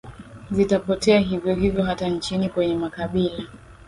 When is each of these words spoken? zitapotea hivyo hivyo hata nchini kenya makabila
zitapotea 0.51 1.19
hivyo 1.19 1.55
hivyo 1.55 1.83
hata 1.83 2.07
nchini 2.07 2.49
kenya 2.49 2.75
makabila 2.75 3.45